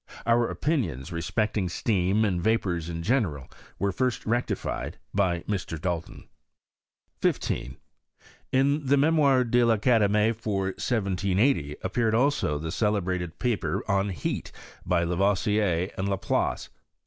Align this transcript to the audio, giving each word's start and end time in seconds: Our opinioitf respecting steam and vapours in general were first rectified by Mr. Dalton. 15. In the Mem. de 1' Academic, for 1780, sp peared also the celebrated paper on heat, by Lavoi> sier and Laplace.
Our 0.25 0.47
opinioitf 0.55 1.11
respecting 1.11 1.69
steam 1.69 2.25
and 2.25 2.41
vapours 2.43 2.89
in 2.89 3.03
general 3.03 3.47
were 3.77 3.91
first 3.91 4.25
rectified 4.25 4.97
by 5.13 5.41
Mr. 5.41 5.79
Dalton. 5.79 6.27
15. 7.19 7.77
In 8.51 8.85
the 8.87 8.97
Mem. 8.97 9.17
de 9.51 9.61
1' 9.63 9.69
Academic, 9.75 10.39
for 10.39 10.63
1780, 10.69 11.75
sp 11.85 11.93
peared 11.93 12.15
also 12.15 12.57
the 12.57 12.71
celebrated 12.71 13.37
paper 13.37 13.83
on 13.87 14.09
heat, 14.09 14.51
by 14.83 15.05
Lavoi> 15.05 15.33
sier 15.37 15.91
and 15.95 16.09
Laplace. 16.09 16.69